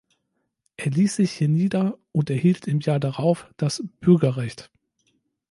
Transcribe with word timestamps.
Er 0.77 0.89
ließ 0.89 1.17
sich 1.17 1.31
hier 1.33 1.47
nieder 1.47 1.99
und 2.11 2.31
erhielt 2.31 2.65
im 2.67 2.79
Jahr 2.79 2.99
darauf 2.99 3.47
das 3.57 3.83
"Bürgerrecht". 3.99 4.71